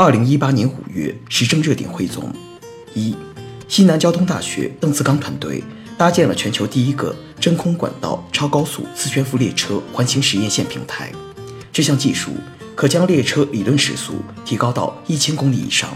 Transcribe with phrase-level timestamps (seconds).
[0.00, 2.32] 二零一八年五月，时政热点汇总：
[2.94, 3.14] 一、
[3.68, 5.62] 西南交通大学邓自刚团队
[5.98, 11.12] 搭建了全球第一个真空管道超高速磁悬浮列车环形实验线平台，
[11.70, 12.30] 这项技术
[12.74, 15.90] 可将列车理论时速提高到一千公里以上。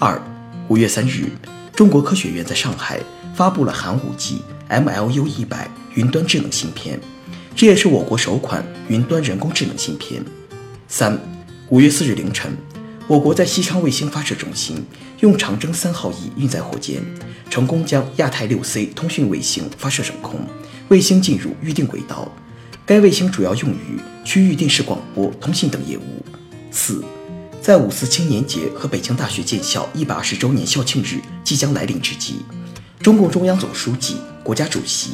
[0.00, 0.20] 二、
[0.66, 1.28] 五月三日，
[1.72, 3.00] 中国科学院在上海
[3.32, 6.98] 发布了寒武纪 MLU 一百云端智能芯片，
[7.54, 10.20] 这也是我国首款云端人工智能芯片。
[10.88, 11.16] 三、
[11.68, 12.52] 五月四日凌晨。
[13.06, 14.82] 我国在西昌卫星发射中心
[15.20, 17.02] 用长征三号乙运载火箭，
[17.50, 20.40] 成功将亚太六 C 通讯卫星发射升空，
[20.88, 22.32] 卫星进入预定轨道。
[22.86, 26.24] 该卫星主要用于区域电视广播、通信等业务。
[26.70, 27.04] 四，
[27.60, 32.36] 在五四青年节和北京大学建校一百二十周年校庆日即将来临之际，
[33.00, 35.10] 中共中央总书记、国家主席、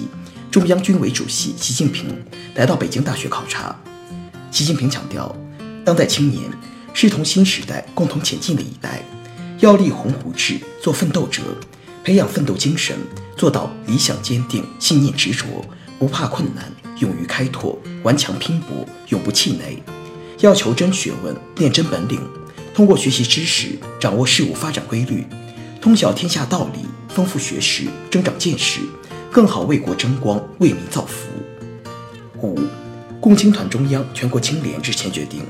[0.48, 3.74] 中央军委主席习近平来到北京大学考察。
[4.52, 5.34] 习近平强调，
[5.84, 6.44] 当代青年。
[6.92, 9.02] 是同新时代共同前进的一代，
[9.58, 11.42] 要立鸿鹄志，做奋斗者，
[12.04, 12.96] 培养奋斗精神，
[13.36, 15.46] 做到理想坚定、信念执着，
[15.98, 19.82] 不怕困难，勇于开拓，顽强拼搏，永不气馁。
[20.40, 22.20] 要求真学问，练真本领，
[22.74, 25.26] 通过学习知识，掌握事物发展规律，
[25.80, 28.80] 通晓天下道理，丰富学识，增长见识，
[29.30, 31.28] 更好为国争光，为民造福。
[32.42, 32.58] 五，
[33.20, 35.42] 共青团中央、全国青联日前决定。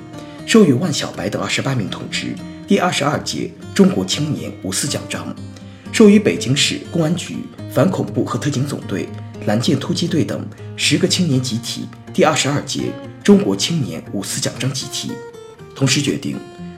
[0.47, 2.35] 授予万小白等二十八名同志
[2.67, 5.35] 第二十二届中国青年五四奖章，
[5.93, 7.37] 授予北京市公安局
[7.73, 9.09] 反恐怖和特警总队
[9.47, 10.45] 蓝箭突击队等
[10.77, 12.93] 十个青年集体第二十二届
[13.23, 15.13] 中国青年五四奖章集体。
[15.75, 16.37] 同时决定，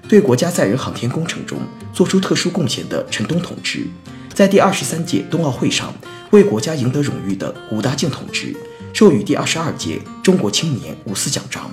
[0.09, 1.59] 对国家载人航天工程中
[1.93, 3.87] 作出特殊贡献的陈东同志，
[4.35, 5.93] 在第二十三届冬奥会上
[6.31, 8.55] 为国家赢得荣誉的武大靖同志，
[8.93, 11.71] 授予第二十二届中国青年五四奖章。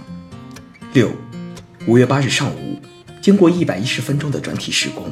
[0.94, 1.12] 六。
[1.90, 2.80] 五月八日上午，
[3.20, 5.06] 经过一百一十分钟的转体施工，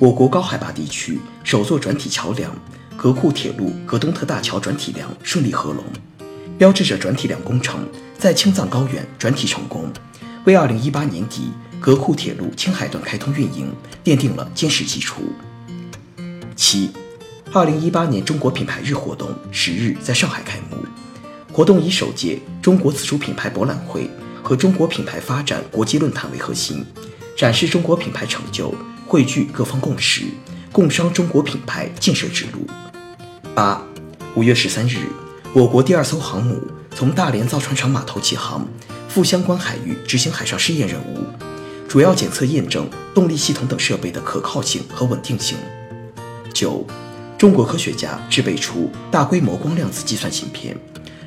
[0.00, 2.52] 我国高海拔地区首座转体桥梁——
[2.98, 5.84] 格库铁路格东特大桥转体梁顺利合龙，
[6.58, 7.88] 标志着转体梁工程
[8.18, 9.88] 在青藏高原转体成功，
[10.46, 13.72] 为二零一八年底格库铁路青海段开通运营
[14.02, 15.22] 奠定了坚实基础。
[16.56, 16.90] 七，
[17.52, 20.76] 二零一八年中国品牌日活动十日在上海开幕，
[21.52, 24.10] 活动以首届中国自主品牌博览会。
[24.46, 26.86] 和中国品牌发展国际论坛为核心，
[27.36, 28.72] 展示中国品牌成就，
[29.04, 30.22] 汇聚各方共识，
[30.70, 32.64] 共商中国品牌建设之路。
[33.56, 33.82] 八，
[34.36, 34.98] 五月十三日，
[35.52, 36.62] 我国第二艘航母
[36.94, 38.64] 从大连造船厂码头起航，
[39.08, 41.26] 赴相关海域执行海上试验任务，
[41.88, 45.58] 主要检测验证动力系统等设备的可靠性和稳定性。
[46.54, 46.86] 九，
[47.36, 50.76] 中国科学家制备出大规模光量子计算芯片。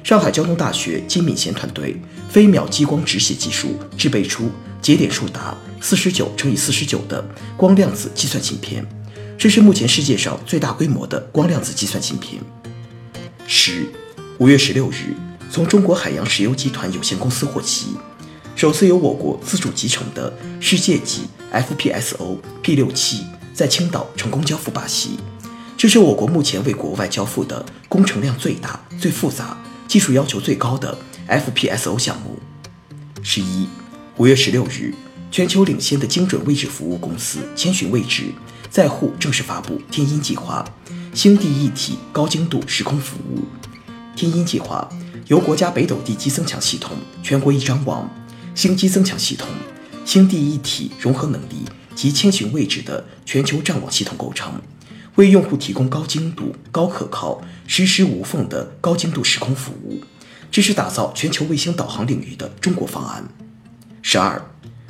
[0.03, 1.95] 上海交通大学金敏贤团队
[2.29, 4.49] 飞秒激光直写技术制备出
[4.81, 7.23] 节点数达四十九乘以四十九的
[7.55, 8.85] 光量子计算芯片，
[9.37, 12.41] 这是目前世界上最大规模的光量子计算芯片。
[13.45, 13.85] 十
[14.39, 15.15] 五月十六日，
[15.51, 17.87] 从中国海洋石油集团有限公司获悉，
[18.55, 25.19] 首次由我国自主集成的世界级 FPSO P 六七在青岛成功交付巴西，
[25.77, 29.57] 这是我国目前为国外交付的工程量最大、最复杂。
[29.89, 30.95] 技术要求最高的
[31.27, 32.37] FPSO 项目。
[33.23, 33.67] 十一，
[34.17, 34.93] 五月十六日，
[35.31, 38.25] 全球领先的精准位置服务公司千寻位置
[38.69, 40.63] 在沪正式发布天鹰计划，
[41.15, 43.43] 星地一体高精度时空服务。
[44.15, 44.87] 天鹰计划
[45.25, 48.07] 由国家北斗地基增强系统、全国一张网、
[48.53, 49.47] 星基增强系统、
[50.05, 54.53] 星地一体融合能力及千寻位置的全球战网系统构成。
[55.19, 60.01] 为用户提供高精度、高可靠、实时无缝的高精度时空服务，
[60.49, 63.27] 这是打造全球卫星导航领域的中国方案。
[64.01, 64.41] 十二，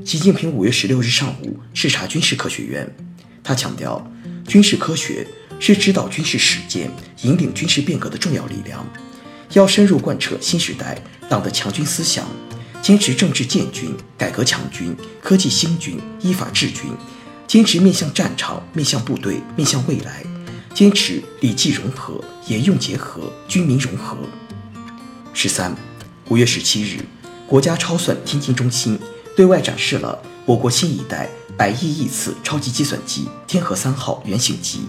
[0.06, 2.96] 习近平五月十六日上午视察军事科学院，
[3.44, 4.08] 他强调，
[4.48, 5.26] 军事科学
[5.60, 6.92] 是指导军事实践、
[7.24, 8.86] 引领军事变革的重要力量，
[9.54, 10.96] 要深入贯彻新时代
[11.28, 12.24] 党的强军思想，
[12.84, 16.84] 坚持政治建军、改革强军、科技兴军、依法治军。
[17.50, 20.24] 坚持面向战场、面向部队、面向未来，
[20.72, 24.16] 坚持礼纪融合、严用结合、军民融合。
[25.34, 25.76] 十三，
[26.28, 27.04] 五月十七日，
[27.48, 29.00] 国家超算天津中心
[29.36, 34.82] 对外展示了我国新一代百亿亿次超级计算机“天河三号”原型机，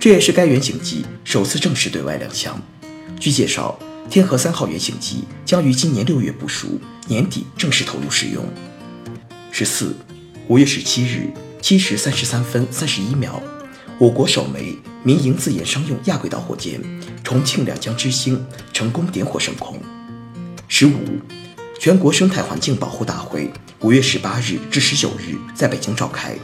[0.00, 2.58] 这也是该原型机首次正式对外亮相。
[3.20, 3.78] 据介绍
[4.08, 8.42] ，“天河三号”原型机将于今年六月部署，年底正式投入使用。
[9.52, 9.94] 十四，
[10.46, 13.42] 五月十七日七时三十三分三十一秒，
[13.98, 16.80] 我国首枚民营自研商用亚轨道火箭
[17.24, 19.78] “重庆两江之星”成功点火升空。
[20.68, 21.18] 十五，
[21.78, 23.50] 全国生态环境保护大会。
[23.80, 26.36] 五月十八日至十九日在北京召开。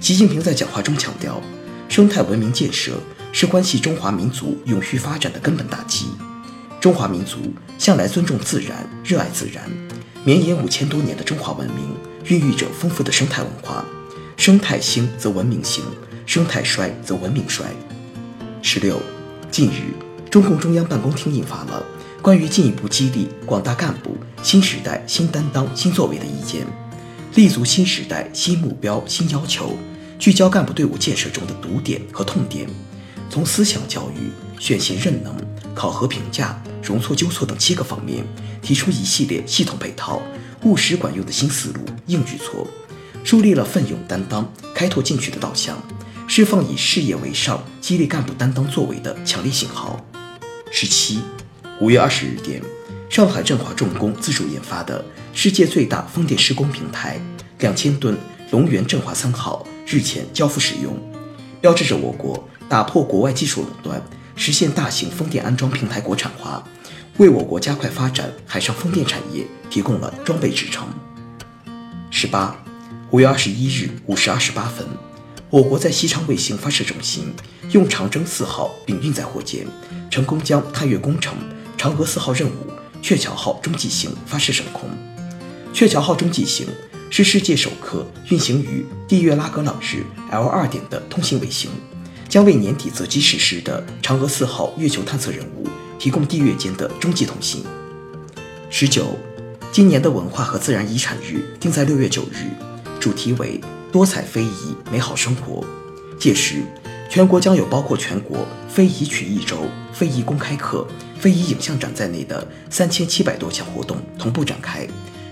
[0.00, 1.40] 习近平在讲话中强调，
[1.88, 2.92] 生态文明建设
[3.32, 6.06] 是关系中华民族永续发展的根本大基。
[6.80, 7.38] 中华民族
[7.78, 9.70] 向来尊重自然，热爱自然，
[10.24, 11.96] 绵延五千多年的中华文明
[12.26, 13.84] 孕育着丰富的生态文化。
[14.44, 15.84] 生态兴则文明兴，
[16.26, 17.64] 生态衰则文明衰。
[18.60, 19.00] 十六，
[19.52, 19.94] 近日，
[20.28, 21.80] 中共中央办公厅印发了。
[22.20, 26.66] 关于进一步激励广大干部新时代新担当新作为的意见，
[27.36, 29.78] 立足新时代新目标新要求，
[30.18, 32.68] 聚焦干部队伍建设中的堵点和痛点，
[33.30, 35.32] 从思想教育、选贤任能、
[35.72, 38.24] 考核评价、容错纠错等七个方面，
[38.60, 40.20] 提出一系列系统配套、
[40.64, 42.66] 务实管用的新思路、硬举措，
[43.24, 45.76] 树立了奋勇担当、开拓进取的导向，
[46.26, 50.04] 释放以事业为上、激励干部担当作为的强烈信号。
[50.70, 51.20] 十七。
[51.80, 52.62] 五月二十日电，
[53.10, 57.20] 上海振华重工自主研发的世界最大风电施工平台
[57.58, 58.16] 两千吨
[58.52, 60.96] 龙源振华三号日前交付使用，
[61.60, 64.00] 标志着我国打破国外技术垄断，
[64.36, 66.62] 实现大型风电安装平台国产化，
[67.16, 70.86] 为我国加快发展海上风电产业提供了装备支撑。
[72.10, 72.61] 十八，
[73.12, 74.86] 五月二十一日五时二十八分，
[75.50, 77.30] 我国在西昌卫星发射中心
[77.72, 79.66] 用长征四号丙运载火箭
[80.10, 81.34] 成功将探月工程。
[81.76, 82.52] 嫦娥四号任务
[83.02, 84.88] 鹊桥号中继型发射升空。
[85.74, 86.66] 鹊桥号中继型
[87.10, 91.70] 是世界首颗运行于地月拉格朗日 L 二点的通信卫星，
[92.30, 95.68] 将为年底择机实施的嫦娥四号月球探测任务
[95.98, 97.62] 提供地月间的中继通信。
[98.70, 99.18] 十九，
[99.70, 102.46] 今年的文化和自然遗产日定在六月九日，
[103.02, 103.60] 主题为
[103.90, 105.64] 多彩非遗美好生活。
[106.20, 106.62] 届时，
[107.10, 110.86] 全国将有包括全国非遗曲艺周、非遗公开课。
[111.18, 114.86] 非遗影像展在内的三千七百多项活动同步展开，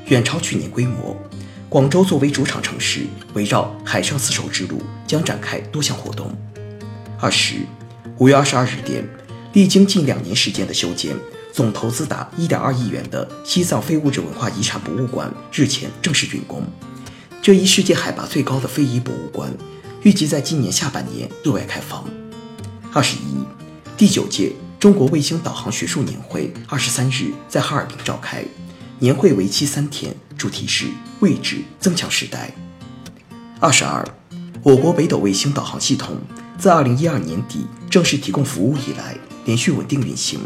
[0.07, 1.17] 远超去年规模。
[1.69, 6.37] 广州作为主场城市，围绕海上丝绸之路将展开多项活动。
[7.21, 7.57] 二十
[8.19, 9.05] 五月二十二日电，
[9.53, 11.17] 历经近两年时间的修建，
[11.53, 16.65] 总投资达一点二亿元的西藏非物质文化遗产博物馆日前正式竣工。
[17.43, 19.51] 这一世界海拔最高的非遗博物馆，
[20.03, 22.05] 预计在今年下半年对外开放。
[22.93, 23.45] 二十一，
[23.97, 24.53] 第九届。
[24.79, 28.43] 中国卫星导航学术年会二十三日在哈尔滨召开，
[28.99, 30.87] 年会为期三天，主题是
[31.21, 32.51] “位置增强时代”。
[33.61, 34.03] 二十二，
[34.63, 36.17] 我国北斗卫星导航系统
[36.59, 39.15] 自二零一二年底正式提供服务以来，
[39.45, 40.41] 连续稳定运行。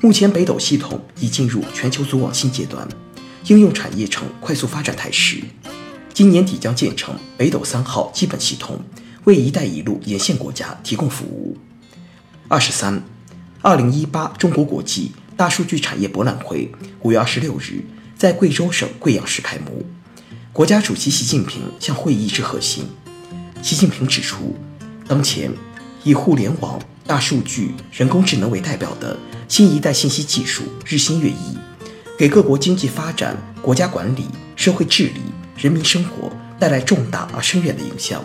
[0.00, 2.86] 目前，北斗系统已进入全球组网新阶段，
[3.48, 5.42] 应用产业呈快速发展态势。
[6.16, 8.80] 今年底将建成北斗三号基本系统，
[9.24, 11.58] 为“一带一路”沿线国家提供服务。
[12.48, 13.02] 二十三。
[13.60, 16.72] 二零一八中国国际大数据产业博览会
[17.02, 17.84] 五月二十六日
[18.16, 19.84] 在贵州省贵阳市开幕。
[20.54, 22.86] 国家主席习近平向会议致贺信。
[23.60, 24.56] 习近平指出，
[25.06, 25.52] 当前
[26.02, 31.58] 以互联网、大数据、人工智能为代表的新一代信息技术日新月异，
[32.16, 34.24] 给各国经济发展、国家管理、
[34.54, 35.20] 社会治理、
[35.56, 38.24] 人民生活带来重大而深远的影响。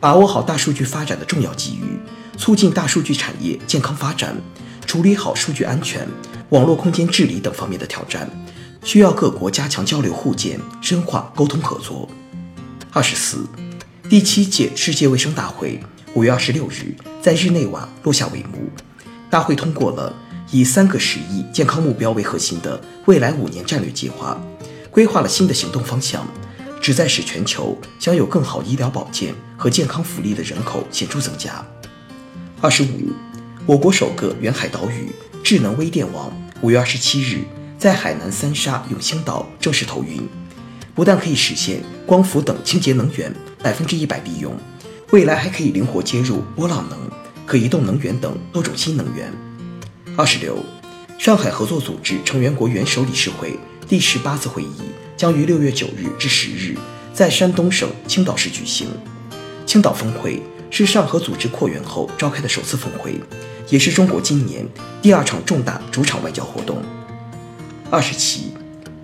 [0.00, 1.98] 把握好大数据发展的重要机遇。
[2.36, 4.32] 促进大数据产业健康发展，
[4.86, 6.06] 处理好数据安全、
[6.50, 8.30] 网络空间治理等方面的挑战，
[8.84, 12.08] 需要各国加强交流互鉴，深化沟通合作。
[12.92, 13.44] 二十四，
[14.08, 15.80] 第七届世界卫生大会
[16.14, 18.70] 五月二十六日在日内瓦落下帷幕。
[19.28, 20.14] 大会通过了
[20.52, 24.40] 以三个十亿健康目标为核心的未来五年战略计划，
[24.92, 26.24] 规划了新的行动方向，
[26.80, 31.64] 旨在使全球享有更好医疗保健和健康福利的人口显著增加。
[32.60, 33.12] 二十五，
[33.66, 35.12] 我国首个远海岛屿
[35.44, 37.44] 智能微电网五月二十七日
[37.78, 40.28] 在海南三沙永兴岛正式投运，
[40.94, 43.32] 不但可以实现光伏等清洁能源
[43.62, 44.52] 百分之一百利用，
[45.10, 46.98] 未来还可以灵活接入波浪能、
[47.46, 49.32] 可移动能源等多种新能源。
[50.16, 50.58] 二十六，
[51.16, 53.56] 上海合作组织成员国元首理事会
[53.86, 54.80] 第十八次会议
[55.18, 56.74] 将于六月九日至十日
[57.12, 58.86] 在山东省青岛市举行，
[59.66, 60.40] 青岛峰会。
[60.70, 63.18] 是上合组织扩员后召开的首次峰会，
[63.70, 64.66] 也是中国今年
[65.00, 66.82] 第二场重大主场外交活动。
[67.90, 68.52] 二十七，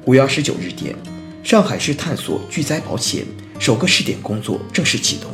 [0.05, 0.95] 五月二十九日电，
[1.43, 3.25] 上海市探索巨灾保险
[3.59, 5.31] 首个试点工作正式启动。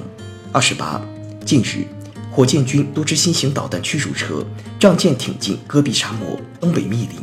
[0.53, 1.03] 二十八，
[1.45, 1.85] 近日，
[2.31, 4.47] 火箭军多支新型导弹驱逐车
[4.79, 7.21] 仗剑挺进戈壁沙漠、东北密林，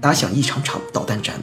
[0.00, 1.38] 打响一场场导弹战。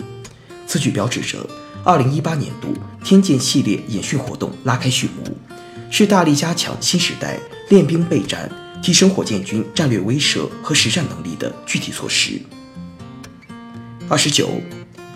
[0.66, 1.46] 此举标志着
[1.84, 5.38] 二零一八年度天剑系列演训活动拉开序幕，
[5.92, 7.38] 是大力加强新时代
[7.70, 8.50] 练兵备战、
[8.82, 12.42] 提升火箭军战略威慑和实战能力的具体措施。
[14.10, 14.50] 二十九，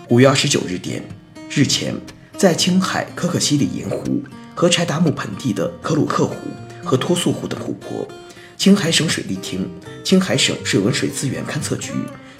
[0.08, 1.02] 五月二十九日电，
[1.50, 1.94] 日前，
[2.36, 4.22] 在青海可可西里盐湖
[4.54, 6.36] 和柴达木盆地的可鲁克湖
[6.84, 8.06] 和托素湖的湖泊，
[8.56, 9.68] 青海省水利厅、
[10.04, 11.92] 青海省水文水资源勘测局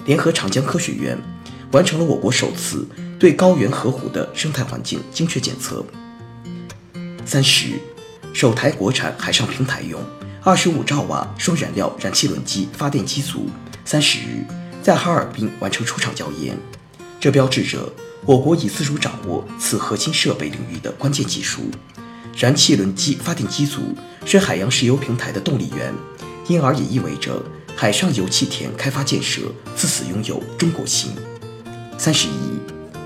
[0.05, 1.17] 联合长江科学院。
[1.71, 2.87] 完成了我国首次
[3.19, 5.85] 对高原河湖的生态环境精确检测。
[7.25, 7.79] 三十，
[8.33, 10.01] 首台国产海上平台用
[10.43, 13.47] 二十五兆瓦双燃料燃气轮机发电机组
[13.85, 14.43] 三十日
[14.81, 16.57] 在哈尔滨完成出厂校验，
[17.19, 17.91] 这标志着
[18.25, 21.61] 我国已自主掌握此核心设备领域的关键技术。
[22.37, 23.81] 燃气轮机发电机组
[24.25, 25.93] 是海洋石油平台的动力源，
[26.47, 27.43] 因而也意味着
[27.75, 29.41] 海上油气田开发建设
[29.75, 31.11] 自此拥有中国心。
[31.99, 32.31] 三十一，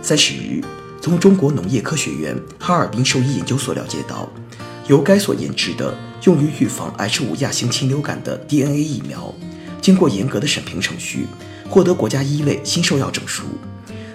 [0.03, 0.61] 三十日，
[1.01, 4.31] 从中国农业科学院哈尔滨兽医研究所了解到，
[4.85, 9.33] 由该所研制的用于预防 H 五亚型禽流感的 DNA 疫苗，
[9.81, 11.25] 经过严格的审评程序，
[11.67, 13.45] 获得国家一类新兽药证书。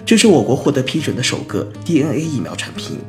[0.05, 2.99] 这是我国获得批准的首个 DNA 疫苗产品。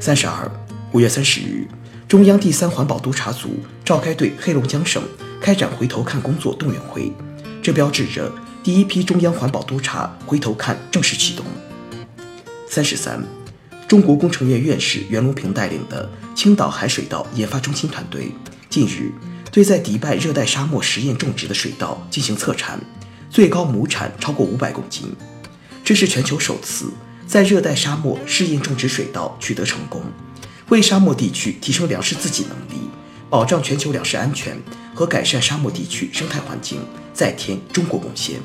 [0.00, 0.50] 三十二，
[0.90, 1.68] 五月三十日，
[2.08, 5.00] 中央第三环保督察组召开对黑龙江省
[5.40, 7.12] 开展回头看工作动员会，
[7.62, 8.28] 这标志着。
[8.64, 11.44] 第一批中央环保督察回头看正式启动。
[12.66, 13.22] 三十三，
[13.86, 18.32] 中国工程院院士袁隆平带领的青岛海水稻研发中心团队
[18.70, 19.12] 近日
[19.52, 22.80] 对在迪拜热带沙漠实验种植的水稻进行测产，
[23.28, 25.14] 最高亩产超过五百公斤，
[25.84, 26.90] 这是全球首次
[27.26, 30.00] 在热带沙漠试验种植水稻取得成功，
[30.70, 32.88] 为沙漠地区提升粮食自给能力、
[33.34, 34.56] 保障全球粮食安全
[34.94, 36.78] 和改善沙漠地区生态环境。
[37.12, 38.38] 再添中国贡献。